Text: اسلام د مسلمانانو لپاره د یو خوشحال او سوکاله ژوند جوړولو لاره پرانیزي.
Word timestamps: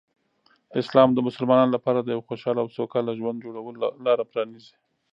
اسلام 0.81 1.09
د 1.13 1.17
مسلمانانو 1.27 1.73
لپاره 1.75 1.99
د 2.01 2.07
یو 2.15 2.21
خوشحال 2.27 2.57
او 2.61 2.67
سوکاله 2.77 3.11
ژوند 3.19 3.43
جوړولو 3.45 3.79
لاره 4.05 4.23
پرانیزي. 4.31 4.73